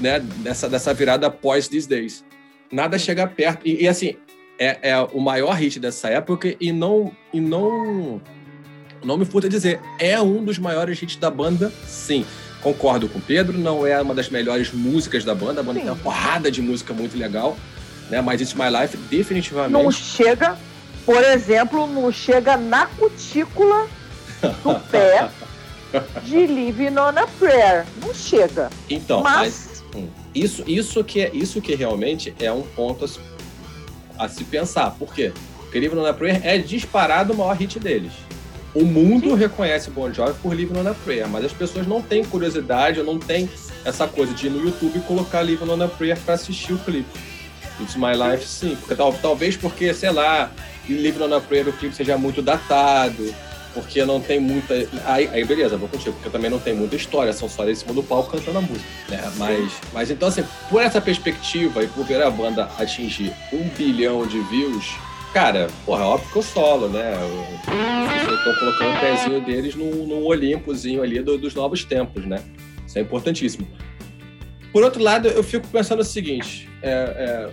[0.00, 2.24] né, dessa, dessa virada pós These Days.
[2.70, 3.66] Nada chega perto.
[3.66, 4.16] E, e, assim,
[4.58, 7.12] é, é o maior hit dessa época e não.
[7.32, 8.20] E não
[9.04, 12.26] não me furta dizer, é um dos maiores hits da banda, sim.
[12.60, 15.60] Concordo com o Pedro, não é uma das melhores músicas da banda.
[15.60, 15.86] A banda Sim.
[15.86, 17.56] tem uma porrada de música muito legal,
[18.10, 18.20] né?
[18.20, 19.72] Mas It's My Life definitivamente.
[19.72, 20.56] Não chega,
[21.04, 23.86] por exemplo, não chega na cutícula
[24.62, 25.28] do pé
[26.24, 27.86] de Living on a Prayer.
[28.02, 28.70] Não chega.
[28.88, 33.08] Então, mas, mas hum, isso, isso, que é, isso que realmente é um ponto a
[33.08, 33.20] se,
[34.18, 34.90] a se pensar.
[34.92, 35.32] Por quê?
[35.56, 38.12] Porque Living on a Prayer é disparado o maior hit deles.
[38.74, 39.36] O mundo Sim.
[39.36, 43.04] reconhece Bon Jovi por Live on a Prayer, mas as pessoas não têm curiosidade, ou
[43.04, 43.48] não têm
[43.84, 46.78] essa coisa de ir no YouTube e colocar Live on a Prayer para assistir o
[46.78, 47.08] clipe.
[47.80, 48.76] It's My Life, sim.
[48.76, 50.50] Porque, tal, talvez porque, sei lá,
[50.88, 53.34] Live on a Prayer o clipe seja muito datado,
[53.74, 54.74] porque não tem muita.
[55.04, 57.92] Aí, aí, beleza, vou contigo, porque também não tem muita história, são só em cima
[57.92, 58.88] do palco cantando a música.
[59.08, 59.32] Né?
[59.36, 64.26] Mas, mas então, assim, por essa perspectiva e por ver a banda atingir um bilhão
[64.26, 64.96] de views,
[65.32, 67.14] Cara, porra, óbvio que eu solo, né?
[67.14, 72.24] Eu, eu tô colocando o pezinho deles num, num Olimpozinho ali do, dos novos tempos,
[72.24, 72.42] né?
[72.86, 73.68] Isso é importantíssimo.
[74.72, 77.50] Por outro lado, eu fico pensando o seguinte: é, é,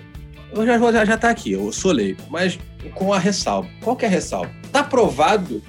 [0.55, 2.57] eu já, já, já tá aqui, eu sou leigo, mas
[2.93, 3.69] com a ressalva.
[3.81, 4.49] Qual que é a ressalva?
[4.71, 5.61] Tá provado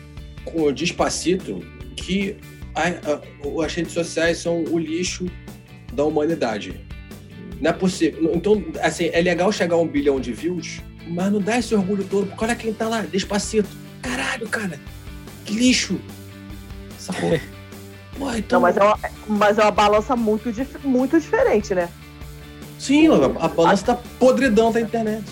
[0.45, 1.61] com o Despacito
[1.97, 2.37] que
[2.75, 5.27] a, a, as redes sociais são o lixo
[5.93, 6.81] da humanidade.
[7.61, 8.31] Não é possível.
[8.35, 12.05] Então, assim, é legal chegar a um bilhão de views, mas não dá esse orgulho
[12.05, 13.69] todo, porque olha quem tá lá, despacito.
[14.03, 14.79] Caralho, cara,
[15.45, 15.99] que lixo.
[16.97, 17.41] Essa porra.
[18.17, 18.61] Pô, então...
[18.61, 20.51] Não, mas é, uma, mas é uma balança muito,
[20.85, 21.89] muito diferente, né?
[22.79, 25.25] Sim, a, balança tá podridão da internet.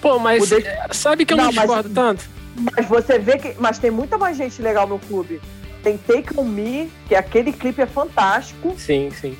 [0.00, 0.62] Pô, mas de...
[0.92, 2.30] sabe que eu não, não discordo mas, tanto?
[2.76, 3.54] Mas você vê que.
[3.58, 5.40] Mas tem muita mais gente legal no clube.
[5.82, 8.74] Tem Take On Me, que aquele clipe é fantástico.
[8.76, 9.36] Sim, sim.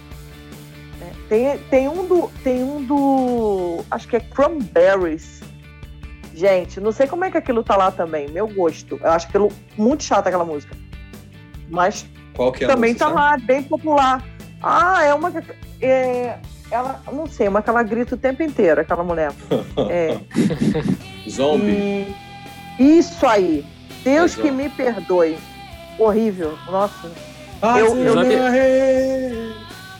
[1.01, 2.31] É, tem, tem um do.
[2.43, 3.85] Tem um do.
[3.91, 5.41] Acho que é Cranberries
[6.41, 8.27] Gente, não sei como é que aquilo tá lá também.
[8.29, 8.99] Meu gosto.
[9.03, 10.75] Eu acho aquilo muito chato aquela música.
[11.69, 13.05] Mas Qual que é também a música?
[13.05, 14.25] tá lá, bem popular.
[14.63, 15.31] Ah, é uma.
[15.31, 16.39] que- É,
[16.71, 19.33] ela, não sei, uma que ela grita o tempo inteiro, aquela mulher.
[19.91, 20.19] É.
[21.29, 21.73] Zombie.
[21.73, 22.15] Hum,
[22.79, 23.65] isso aí.
[24.05, 25.37] Deus Mas, que me perdoe.
[25.99, 26.57] Horrível.
[26.71, 27.11] Nossa.
[27.61, 29.53] Ah, eu- eu- morrer.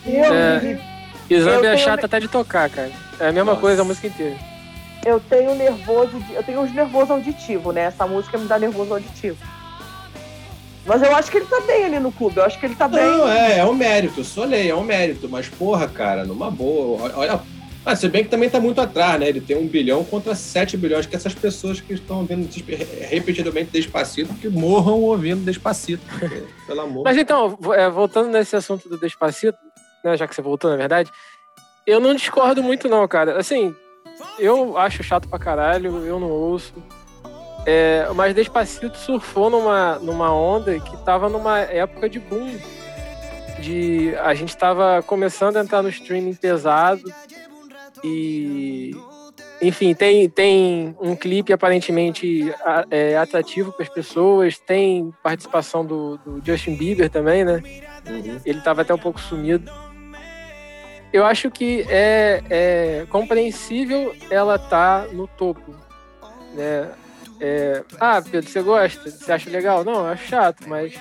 [0.05, 0.61] Deus É.
[0.61, 0.81] me-
[1.29, 2.91] E Zombie é tenho- chato até de tocar, cara.
[3.19, 3.61] É a mesma Nossa.
[3.61, 4.37] coisa a música inteira.
[5.05, 6.19] Eu tenho nervoso.
[6.21, 7.83] de- Eu tenho uns nervoso auditivo, né?
[7.83, 9.37] Essa música me dá nervoso auditivo.
[10.87, 12.39] Mas eu acho que ele tá bem ali no clube.
[12.39, 13.03] Eu acho que ele tá bem.
[13.05, 17.41] Não, é, é um mérito, solei, é um mérito, mas porra, cara, numa boa, olha.
[17.85, 19.27] Ah, se bem que também tá muito atrás, né?
[19.27, 22.75] Ele tem um bilhão contra sete bilhões, que essas pessoas que estão ouvindo despe-
[23.09, 27.05] repetidamente Despacito, que morram ouvindo Despacito, porque, pelo amor.
[27.05, 29.57] Mas então, é, voltando nesse assunto do Despacito,
[30.05, 31.11] né, já que você voltou, na verdade,
[31.87, 33.39] eu não discordo muito não, cara.
[33.39, 33.75] Assim,
[34.39, 36.75] eu acho chato pra caralho, eu não ouço.
[37.67, 42.57] É, mas Despacito surfou numa, numa onda que tava numa época de boom.
[43.59, 47.03] De, a gente tava começando a entrar no streaming pesado
[48.03, 48.97] e...
[49.63, 52.51] Enfim, tem, tem um clipe aparentemente
[52.91, 57.63] é, atrativo para as pessoas, tem participação do, do Justin Bieber também, né?
[58.09, 58.41] Uhum.
[58.47, 59.71] ele estava até um pouco sumido.
[61.13, 65.75] Eu acho que é, é compreensível ela tá no topo,
[66.55, 66.89] né?
[67.41, 69.11] É, ah, Pedro, você gosta?
[69.11, 69.83] Você acha legal?
[69.83, 70.93] Não, eu acho chato, mas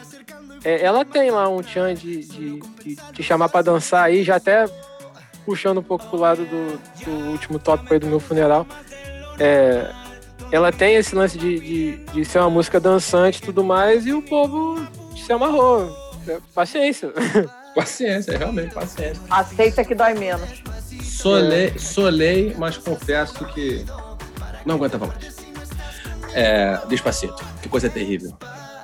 [0.64, 4.38] é, ela tem lá um tchan de, de, de te chamar para dançar aí, já
[4.38, 4.66] até
[5.46, 8.66] puxando um pouco pro lado do, do último tópico aí do meu funeral.
[9.40, 9.92] É,
[10.52, 14.14] ela tem esse lance de, de, de ser uma música dançante e tudo mais, e
[14.14, 14.80] o povo
[15.18, 15.96] se amarrou.
[16.28, 17.12] É, Paciência.
[17.76, 19.22] Paciência, realmente, paciência.
[19.30, 20.62] Aceita que dói menos.
[21.04, 23.86] Solei, solei, mas confesso que
[24.66, 25.39] não aguentava mais.
[26.34, 28.38] É, Despacito, que coisa terrível.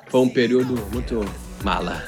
[0.08, 1.24] Foi um período muito
[1.62, 2.02] mala.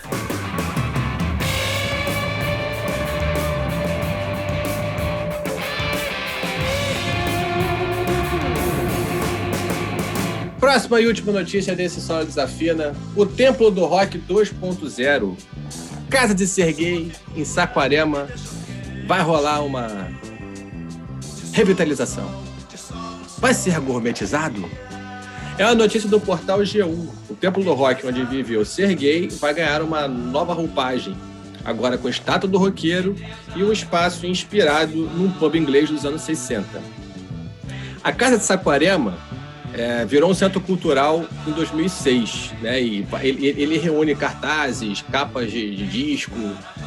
[10.60, 15.36] Próxima e última notícia desse Solo Desafina: o Templo do Rock 2.0.
[16.10, 18.28] Casa de Serguei, em Saquarema,
[19.06, 20.08] vai rolar uma
[21.52, 22.28] revitalização.
[23.38, 24.68] Vai ser gourmetizado?
[25.58, 27.08] É a notícia do portal G1.
[27.28, 31.16] O Templo do Rock, onde vive o Serguei, vai ganhar uma nova roupagem.
[31.64, 33.16] Agora com estátua do roqueiro
[33.56, 36.64] e um espaço inspirado num pub inglês dos anos 60.
[38.04, 39.18] A Casa de Saquarema
[39.74, 42.80] é, virou um centro cultural em 2006, né?
[42.80, 46.36] E ele, ele reúne cartazes, capas de, de disco,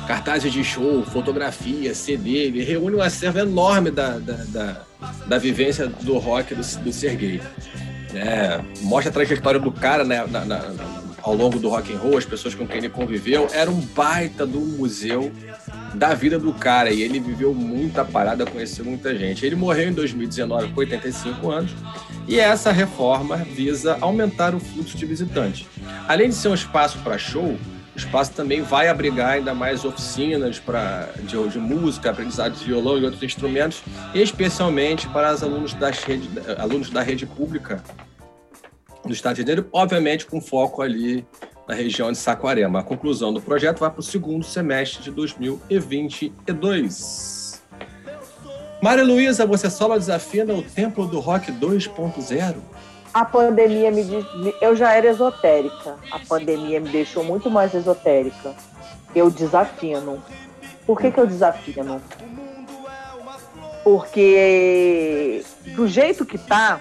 [0.07, 2.45] cartazes de show, fotografia, CD.
[2.45, 4.81] Ele reúne um acervo enorme da, da, da,
[5.27, 7.41] da vivência do rock do, do Serguei.
[8.13, 10.71] É, mostra a trajetória do cara né, na, na,
[11.21, 13.47] ao longo do rock and roll, as pessoas com quem ele conviveu.
[13.53, 15.31] Era um baita do museu
[15.93, 19.45] da vida do cara e ele viveu muita parada, conheceu muita gente.
[19.45, 21.71] Ele morreu em 2019 com 85 anos
[22.27, 25.65] e essa reforma visa aumentar o fluxo de visitantes.
[26.07, 27.57] Além de ser um espaço para show,
[27.93, 32.97] o espaço também vai abrigar ainda mais oficinas pra, de, de música, aprendizado de violão
[32.97, 37.83] e outros instrumentos, especialmente para os alunos, rede, alunos da rede pública
[39.05, 41.25] do Estado de Janeiro, obviamente com foco ali
[41.67, 42.79] na região de Saquarema.
[42.79, 47.61] A conclusão do projeto vai para o segundo semestre de 2022.
[48.81, 52.55] Maria Luísa, você solo desafina o Templo do Rock 2.0?
[53.13, 54.25] A pandemia me.
[54.61, 55.97] Eu já era esotérica.
[56.11, 58.55] A pandemia me deixou muito mais esotérica.
[59.13, 60.23] Eu desafino.
[60.85, 62.01] Por que, que eu desafino?
[63.83, 65.43] Porque
[65.75, 66.79] do jeito que tá,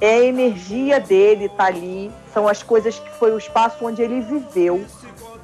[0.00, 4.20] é a energia dele tá ali, são as coisas que foi o espaço onde ele
[4.20, 4.84] viveu,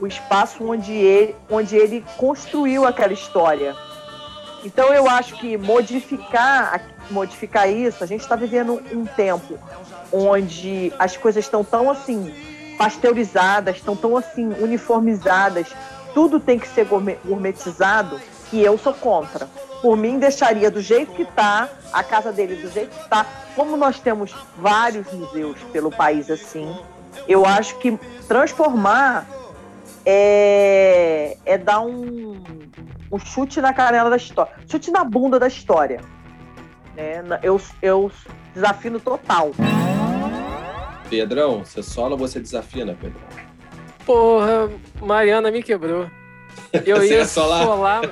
[0.01, 3.75] o espaço onde ele, onde ele construiu aquela história.
[4.65, 6.75] Então eu acho que modificar,
[7.11, 9.59] modificar isso, a gente está vivendo um tempo
[10.13, 12.33] onde as coisas estão tão assim
[12.77, 15.69] pasteurizadas, estão tão assim uniformizadas,
[16.15, 19.49] tudo tem que ser gourmetizado, que eu sou contra.
[19.81, 23.27] Por mim, deixaria do jeito que está, a casa dele do jeito que está.
[23.57, 26.77] Como nós temos vários museus pelo país assim,
[27.27, 29.27] eu acho que transformar
[30.05, 32.43] é, é dar um,
[33.11, 36.01] um chute na canela da história, chute na bunda da história.
[36.97, 37.23] Né?
[37.43, 38.11] Eu, eu
[38.55, 39.53] desafio total.
[41.09, 43.23] Pedrão, você sola ou você desafina, Pedrão?
[44.05, 46.11] Porra, Mariana me quebrou.
[46.73, 47.65] Eu ia, ia solar?
[47.65, 48.03] solar?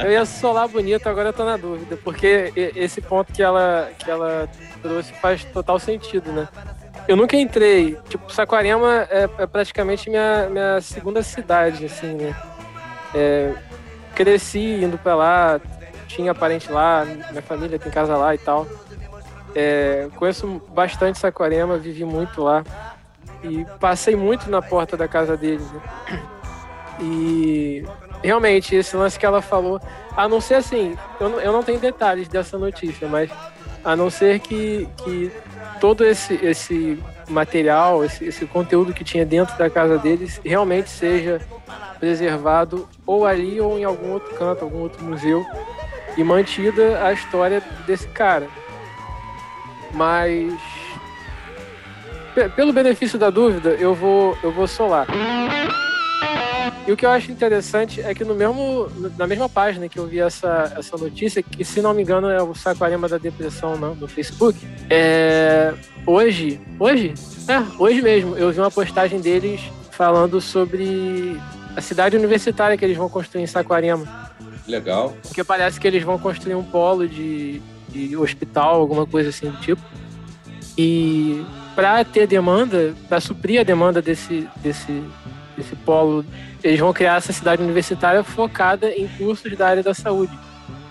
[0.00, 4.10] eu ia solar bonito, agora eu tô na dúvida, porque esse ponto que ela, que
[4.10, 4.48] ela
[4.82, 6.48] trouxe faz total sentido, né?
[7.08, 12.36] Eu nunca entrei, tipo, Saquarema é, é praticamente minha, minha segunda cidade, assim, né?
[13.14, 13.54] É,
[14.14, 15.60] cresci indo pra lá,
[16.14, 18.66] tinha parente lá, minha família tem casa lá e tal.
[19.54, 22.64] É, conheço bastante Saquarema, vivi muito lá
[23.42, 25.70] e passei muito na porta da casa deles.
[25.72, 25.80] Né?
[27.00, 27.84] E
[28.22, 29.80] realmente, esse lance que ela falou,
[30.16, 33.30] a não ser assim, eu não, eu não tenho detalhes dessa notícia, mas
[33.84, 35.32] a não ser que, que
[35.80, 41.40] todo esse, esse material, esse, esse conteúdo que tinha dentro da casa deles realmente seja
[41.98, 45.44] preservado ou ali ou em algum outro canto, algum outro museu
[46.16, 48.48] e mantida a história desse cara.
[49.92, 50.52] Mas
[52.56, 55.06] pelo benefício da dúvida, eu vou eu vou solar.
[56.86, 60.06] E o que eu acho interessante é que no mesmo, na mesma página que eu
[60.06, 63.94] vi essa, essa notícia, que se não me engano é o Saquarema da Depressão não,
[63.94, 64.58] no Facebook,
[64.90, 65.72] é,
[66.04, 67.14] hoje, hoje?
[67.46, 69.60] É, hoje mesmo, eu vi uma postagem deles
[69.92, 71.40] falando sobre
[71.76, 74.31] a cidade universitária que eles vão construir em Saquarema.
[74.66, 75.16] Legal.
[75.22, 79.56] Porque parece que eles vão construir um polo de, de hospital, alguma coisa assim do
[79.58, 79.82] tipo.
[80.76, 81.44] E
[81.74, 85.02] para ter demanda, para suprir a demanda desse, desse,
[85.56, 86.24] desse polo,
[86.62, 90.36] eles vão criar essa cidade universitária focada em cursos da área da saúde.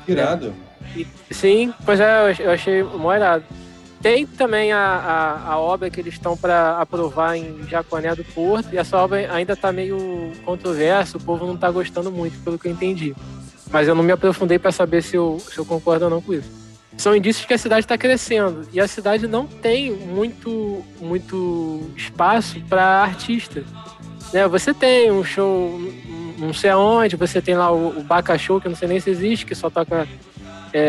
[0.08, 0.54] Irado.
[0.96, 3.46] E, sim, pois é, eu achei mó irado.
[4.02, 8.74] Tem também a, a, a obra que eles estão para aprovar em Jaconé do Porto,
[8.74, 12.68] e essa obra ainda está meio controversa, o povo não está gostando muito, pelo que
[12.68, 13.16] eu entendi.
[13.72, 16.34] Mas eu não me aprofundei para saber se eu, se eu concordo ou não com
[16.34, 16.50] isso.
[16.98, 22.60] São indícios que a cidade está crescendo, e a cidade não tem muito, muito espaço
[22.68, 23.64] para artista.
[24.34, 24.48] Né?
[24.48, 25.80] Você tem um show,
[26.38, 29.00] não sei aonde, você tem lá o, o Baca Show, que eu não sei nem
[29.00, 30.08] se existe, que só toca
[30.74, 30.80] é,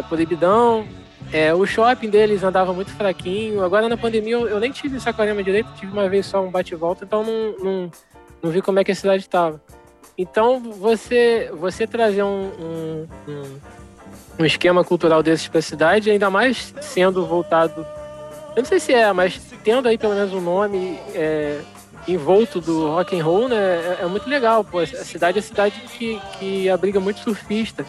[0.00, 0.86] é, proibidão.
[1.32, 3.64] É, o shopping deles andava muito fraquinho.
[3.64, 7.04] Agora na pandemia eu, eu nem tive Saquarema direito, tive uma vez só um bate-volta,
[7.04, 7.90] então não, não,
[8.42, 9.60] não, vi como é que a cidade estava.
[10.16, 13.42] Então você, você trazer um, um, um,
[14.40, 17.86] um esquema cultural desses para a cidade, ainda mais sendo voltado.
[18.54, 21.60] Eu não sei se é, mas tendo aí pelo menos um nome é,
[22.06, 23.56] envolto do rock and roll, né?
[23.56, 24.78] É, é, muito legal, pô.
[24.78, 27.84] A cidade é cidade que, que abriga muito surfista,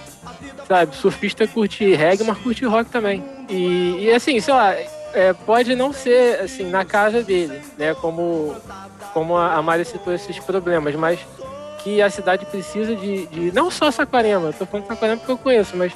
[0.67, 0.95] sabe?
[0.95, 3.23] Surfista curte reggae, mas curte rock também.
[3.47, 4.73] E, e assim, sei lá,
[5.13, 7.93] é, pode não ser assim na casa dele, né?
[7.93, 8.55] Como
[9.13, 11.19] como a Mari citou esses problemas, mas
[11.85, 15.77] que a cidade precisa de, de não só Saquarema, tô falando Saquarema porque eu conheço,
[15.77, 15.93] mas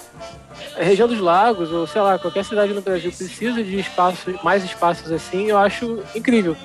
[0.78, 4.64] a região dos lagos ou sei lá qualquer cidade no Brasil precisa de espaços, mais
[4.64, 6.56] espaços assim, eu acho incrível.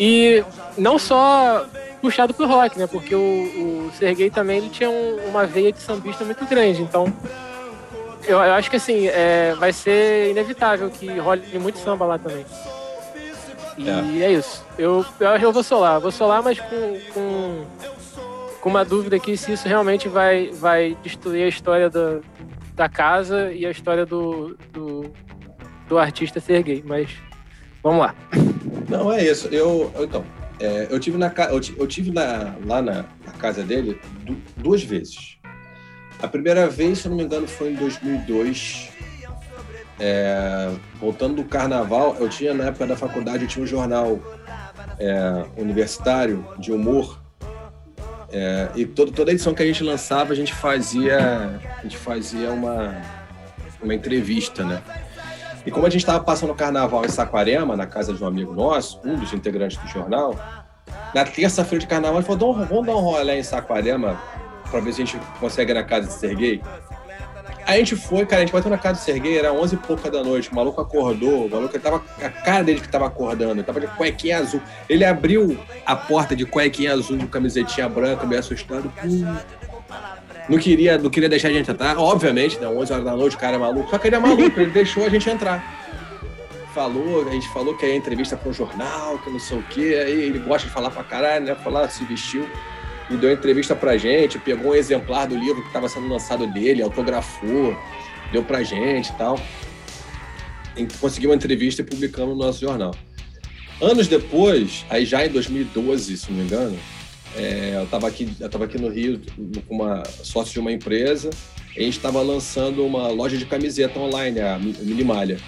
[0.00, 0.42] E
[0.76, 1.64] não só
[2.00, 2.88] puxado pro rock, né?
[2.88, 6.82] Porque o, o Sergei também ele tinha um, uma veia de sambista muito grande.
[6.82, 7.06] Então,
[8.24, 12.44] eu, eu acho que assim, é, vai ser inevitável que role muito samba lá também.
[13.78, 14.66] E é, é isso.
[14.76, 16.00] Eu, eu acho que eu vou solar.
[16.00, 17.64] Vou solar, mas com, com,
[18.62, 22.20] com, uma dúvida aqui se isso realmente vai, vai destruir a história da,
[22.74, 25.12] da casa e a história do, do,
[25.88, 26.82] do artista Sergei.
[26.86, 27.10] Mas
[27.82, 28.14] vamos lá.
[28.88, 29.48] Não, é isso.
[29.48, 30.24] Eu, então,
[30.60, 34.00] é, eu tive, na, eu, eu tive na, lá na, na, casa dele
[34.56, 35.38] duas vezes.
[36.22, 38.90] A primeira vez, se eu não me engano, foi em 2002.
[39.98, 40.70] É,
[41.00, 44.20] voltando do carnaval, eu tinha, na época da faculdade, eu tinha um jornal
[44.98, 47.21] é, universitário de humor.
[48.32, 52.50] É, e todo, toda edição que a gente lançava, a gente fazia, a gente fazia
[52.50, 52.96] uma,
[53.82, 54.82] uma entrevista, né?
[55.66, 58.52] E como a gente estava passando o carnaval em Saquarema, na casa de um amigo
[58.54, 60.34] nosso, um dos integrantes do jornal,
[61.14, 64.18] na terça-feira de carnaval, ele falou: vamos dar um rolê em Saquarema
[64.70, 66.62] para ver se a gente consegue ir na casa de Serguei.
[67.72, 70.10] A gente foi, cara, a gente bateu na casa do Serguei, era 11 e pouca
[70.10, 73.62] da noite, o maluco acordou, o maluco tava, a cara dele que tava acordando, ele
[73.62, 74.60] tava de cuequinha azul.
[74.90, 78.92] Ele abriu a porta de cuequinha azul, de camisetinha branca, meio assustado.
[79.02, 79.36] Hum,
[80.50, 82.66] não queria, não queria deixar a gente entrar, obviamente, né?
[82.68, 83.88] 11 horas da noite, o cara é maluco.
[83.88, 85.64] Só que ele é maluco, ele deixou a gente entrar.
[86.74, 90.02] Falou, a gente falou que é entrevista para um jornal, que não sei o quê.
[90.04, 91.54] Aí ele gosta de falar pra caralho, né?
[91.54, 92.46] Falar, se vestiu
[93.14, 96.82] e deu entrevista pra gente, pegou um exemplar do livro que estava sendo lançado dele,
[96.82, 97.76] autografou,
[98.32, 99.40] deu pra gente e tal.
[101.00, 102.94] Conseguiu uma entrevista e publicamos no nosso jornal.
[103.80, 106.78] Anos depois, aí já em 2012, se não me engano,
[107.36, 109.20] é, eu estava aqui, eu tava aqui no Rio
[109.66, 111.30] com uma sócio de uma empresa.
[111.76, 115.38] E a gente estava lançando uma loja de camiseta online, a Minimalha.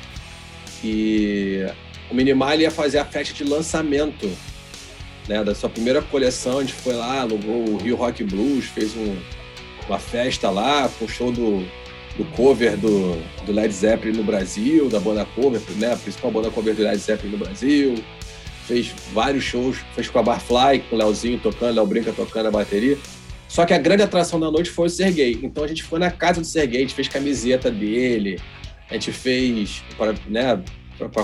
[0.82, 1.66] E
[2.10, 4.30] o Minimalha ia fazer a festa de lançamento
[5.29, 8.95] né, da sua primeira coleção, a gente foi lá, alugou o Rio Rock Blues, fez
[8.97, 9.16] um,
[9.89, 11.64] uma festa lá, com show do,
[12.16, 16.51] do cover do, do Led Zeppelin no Brasil, da banda cover, né, a principal banda
[16.51, 17.95] cover do Led Zeppelin no Brasil.
[18.66, 22.51] Fez vários shows, fez com a Barfly, com o Leozinho tocando, Léo Brinca tocando a
[22.51, 22.97] bateria.
[23.47, 25.39] Só que a grande atração da noite foi o Sergei.
[25.43, 28.41] Então a gente foi na casa do Sergei, a gente fez camiseta dele,
[28.91, 30.62] a gente fez para né,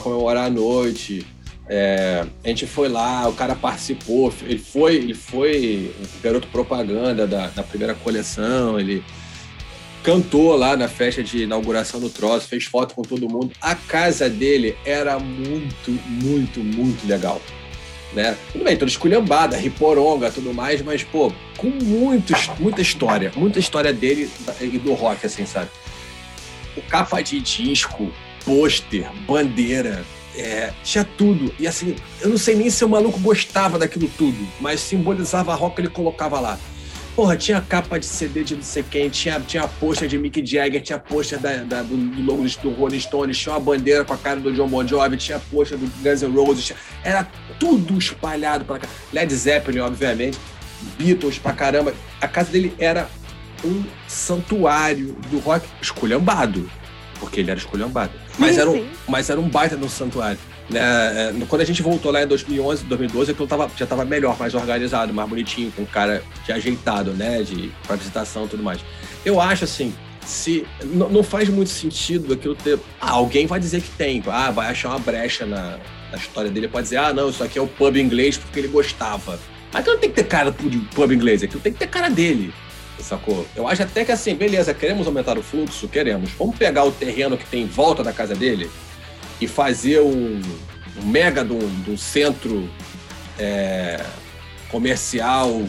[0.02, 1.26] comemorar a noite.
[1.72, 7.46] É, a gente foi lá, o cara participou, ele foi, ele foi garoto propaganda da,
[7.46, 9.04] da primeira coleção, ele
[10.02, 13.52] cantou lá na festa de inauguração do troço, fez foto com todo mundo.
[13.60, 17.40] A casa dele era muito, muito, muito legal.
[18.12, 18.36] Né?
[18.50, 23.92] Tudo bem, toda esculhambada, riporonga, tudo mais, mas, pô, com muito, muita história, muita história
[23.92, 24.28] dele
[24.60, 25.70] e do rock, assim, sabe?
[26.76, 28.12] O capa de disco,
[28.44, 30.04] pôster, bandeira,
[30.36, 31.52] é, tinha tudo.
[31.58, 35.80] E assim, eu não sei nem se o maluco gostava daquilo tudo, mas simbolizava rock,
[35.80, 36.58] ele colocava lá.
[37.16, 40.80] Porra, tinha capa de CD de não sei quem, tinha, tinha pôster de Mick Jagger,
[40.80, 44.16] tinha pôster da, da, do, do logo do Rolling Stones, tinha uma bandeira com a
[44.16, 47.24] cara do John Bon Jovi, tinha pôster do Guns N' Roses, tinha, era
[47.58, 48.88] tudo espalhado pra cá.
[49.12, 50.38] Led Zeppelin, obviamente,
[50.96, 51.92] Beatles pra caramba.
[52.20, 53.08] A casa dele era
[53.64, 56.70] um santuário do rock esculhambado,
[57.18, 58.12] porque ele era esculhambado.
[58.40, 60.38] Mas, sim, era, um, mas era um baita no santuário.
[60.70, 60.80] Né?
[60.80, 64.54] É, quando a gente voltou lá em 2011, 2012, aquilo tava, já estava melhor, mais
[64.54, 67.42] organizado, mais bonitinho, com o cara de ajeitado, né?
[67.42, 68.80] De, pra visitação e tudo mais.
[69.24, 69.92] Eu acho assim,
[70.24, 72.78] se não faz muito sentido aquilo ter.
[73.00, 75.78] Ah, alguém vai dizer que tem, ah, vai achar uma brecha na,
[76.10, 78.68] na história dele, pode dizer, ah, não, isso aqui é o pub inglês porque ele
[78.68, 79.38] gostava.
[79.72, 82.08] Mas aquilo não tem que ter cara de pub inglês, aquilo tem que ter cara
[82.08, 82.54] dele.
[83.02, 83.46] Sacou?
[83.54, 85.88] Eu acho até que assim, beleza, queremos aumentar o fluxo?
[85.88, 86.30] Queremos.
[86.38, 88.70] Vamos pegar o terreno que tem em volta da casa dele
[89.40, 90.40] e fazer um,
[91.02, 92.68] um mega de um, centro
[93.38, 94.04] é,
[94.70, 95.62] comercial,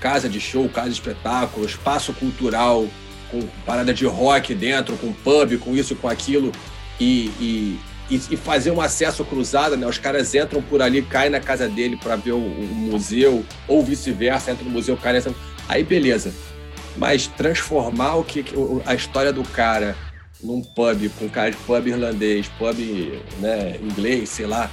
[0.00, 2.86] casa de show, casa de espetáculo, espaço cultural,
[3.30, 6.52] com parada de rock dentro, com pub, com isso, com aquilo,
[7.00, 7.78] e, e,
[8.10, 9.86] e fazer um acesso cruzado, né?
[9.86, 13.82] Os caras entram por ali, caem na casa dele para ver o, o, museu, ou
[13.82, 15.34] vice-versa, entram no museu, caem nessa...
[15.68, 16.32] Aí beleza.
[16.98, 18.44] Mas transformar o que
[18.84, 19.96] a história do cara
[20.42, 22.76] num pub com cara de pub irlandês, pub
[23.38, 24.70] né, inglês, sei lá,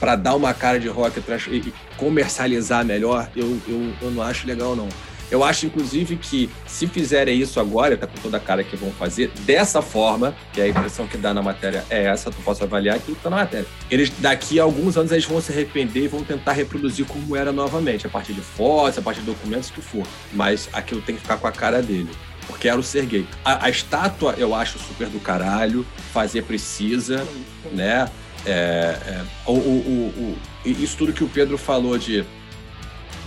[0.00, 1.20] para dar uma cara de rock
[1.50, 4.88] e comercializar melhor, eu, eu, eu não acho legal, não.
[5.34, 8.92] Eu acho, inclusive, que se fizerem isso agora, tá com toda a cara que vão
[8.92, 12.94] fazer, dessa forma, que a impressão que dá na matéria é essa, tu posso avaliar
[12.94, 13.66] aquilo que tá na matéria.
[13.90, 17.50] Eles, daqui a alguns anos, eles vão se arrepender e vão tentar reproduzir como era
[17.50, 20.06] novamente, a partir de fotos, a partir de documentos, que for.
[20.32, 22.10] Mas aquilo tem que ficar com a cara dele
[22.46, 23.26] porque era o Sergei.
[23.44, 27.26] A, a, estátua eu acho super do caralho, fazer precisa,
[27.72, 28.08] né?
[28.46, 32.22] É, é, o, o, o, isso tudo que o Pedro falou de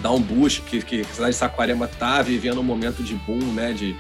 [0.08, 3.54] dar um boost, que, que a cidade de Saquarema tá vivendo um momento de boom,
[3.54, 3.74] né?
[3.74, 3.96] De,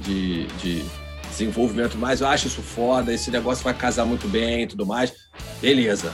[0.00, 0.84] de, de
[1.28, 5.12] desenvolvimento mais, eu acho isso foda, esse negócio vai casar muito bem e tudo mais.
[5.60, 6.12] Beleza.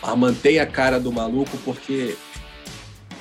[0.00, 2.16] Mas mantenha a cara do maluco, porque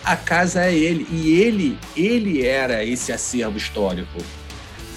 [0.03, 1.07] a casa é ele.
[1.11, 4.17] E ele, ele era esse acervo histórico.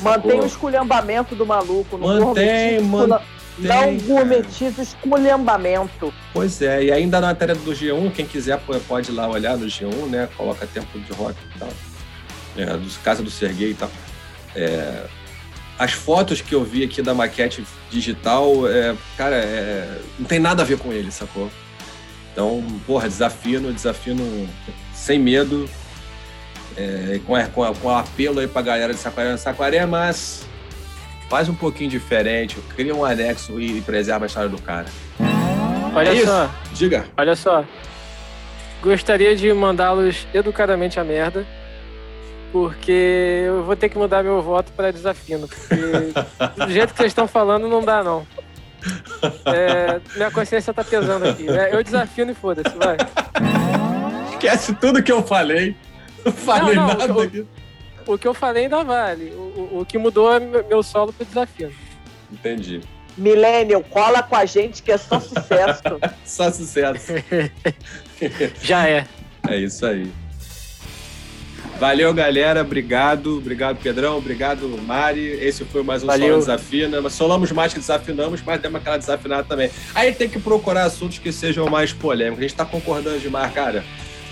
[0.01, 1.97] Mantém o esculhambamento do maluco.
[1.97, 3.27] No mantém, mantém.
[3.59, 6.13] Não gourmetiza esculhambamento.
[6.33, 9.67] Pois é, e ainda na matéria do G1, quem quiser pode ir lá olhar no
[9.67, 10.29] G1, né?
[10.37, 11.69] Coloca tempo de rock e tal.
[12.57, 13.91] É, do, casa do Serguei e tal.
[14.57, 15.05] É,
[15.79, 20.63] as fotos que eu vi aqui da maquete digital, é, cara, é, não tem nada
[20.63, 21.51] a ver com ele, sacou?
[22.33, 24.17] Então, porra, desafio, desafio
[24.93, 25.69] sem medo,
[26.77, 29.37] é, com, com, com apelo aí pra galera de Saquarema.
[29.37, 30.45] Saquarema, mas
[31.29, 34.87] faz um pouquinho diferente, cria um anexo e preserva a história do cara.
[35.95, 36.51] Olha é só.
[36.73, 37.05] Diga.
[37.17, 37.65] Olha só.
[38.83, 41.47] Gostaria de mandá-los educadamente a merda,
[42.53, 45.49] porque eu vou ter que mudar meu voto para desafino.
[45.49, 45.75] Porque
[46.67, 48.27] do jeito que vocês estão falando, não dá, não.
[49.47, 51.49] É, minha consciência tá pesando aqui.
[51.49, 52.97] É, eu desafio e foda-se, vai.
[54.33, 55.75] Esquece tudo que eu falei.
[56.25, 57.47] Não falei não, não, nada aqui.
[58.07, 59.31] O que eu falei ainda vale.
[59.31, 61.73] O, o, o que mudou é meu solo pro desafio.
[62.33, 62.81] Entendi.
[63.17, 66.01] Millennial, cola com a gente que é só sucesso.
[66.25, 67.13] só sucesso.
[68.63, 69.07] Já é.
[69.49, 70.11] É isso aí.
[71.79, 72.61] Valeu, galera.
[72.63, 73.39] Obrigado.
[73.39, 74.19] Obrigado, Pedrão.
[74.19, 75.23] Obrigado, Mari.
[75.23, 76.29] Esse foi mais um Valeu.
[76.29, 77.01] Solo Desafina.
[77.01, 79.71] Mas solamos mais que desafinamos, mas demos aquela desafinada também.
[79.95, 82.39] Aí tem que procurar assuntos que sejam mais polêmicos.
[82.39, 83.85] A gente tá concordando demais, cara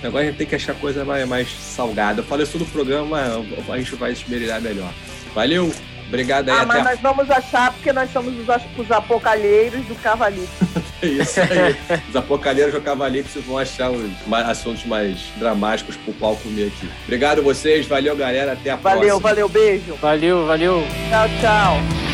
[0.07, 2.20] agora a gente tem que achar coisa mais, mais salgada.
[2.20, 4.92] Eu falei isso no programa, a gente vai esmerilhar melhor.
[5.34, 5.72] Valeu!
[6.09, 6.84] Obrigado aí, Ah, mas a...
[6.84, 8.46] nós vamos achar porque nós somos os,
[8.78, 10.50] os apocalheiros do cavalito.
[11.03, 12.00] É isso aí.
[12.09, 14.09] os apocalheiros do cavalito vão achar os
[14.46, 16.88] assuntos mais dramáticos pro pau comer aqui.
[17.03, 19.20] Obrigado vocês, valeu galera, até a valeu, próxima.
[19.20, 19.94] Valeu, valeu, beijo.
[19.96, 20.84] Valeu, valeu.
[21.11, 22.11] Tchau, tchau.